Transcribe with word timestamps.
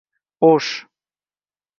O'sh 0.47 0.81